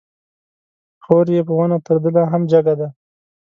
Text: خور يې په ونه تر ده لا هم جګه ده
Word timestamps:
خور 1.03 1.25
يې 1.35 1.41
په 1.47 1.53
ونه 1.57 1.77
تر 1.85 1.97
ده 2.03 2.09
لا 2.15 2.23
هم 2.31 2.41
جګه 2.51 2.73
ده 2.79 2.87